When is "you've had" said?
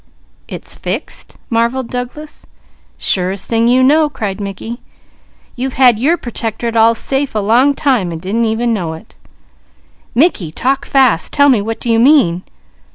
5.55-5.99